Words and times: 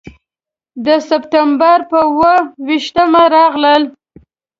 د 0.85 0.87
سپټمبر 1.07 1.79
پر 1.89 1.99
اوه 2.09 2.33
ویشتمه 2.67 3.23
راغلل. 3.37 3.83